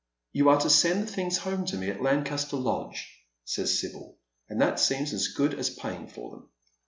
"You 0.33 0.49
are 0.49 0.59
to 0.61 0.69
send 0.71 1.03
the 1.03 1.11
things 1.11 1.37
home 1.37 1.63
to 1.67 1.77
me 1.77 1.87
at 1.91 2.01
Lancaster 2.01 2.57
Lodge," 2.57 3.19
says 3.45 3.77
Sibyl, 3.79 4.17
and 4.49 4.59
that 4.59 4.79
seems 4.79 5.13
as 5.13 5.27
good 5.27 5.53
as 5.53 5.69
paying 5.69 6.07
for 6.07 6.31
them. 6.31 6.49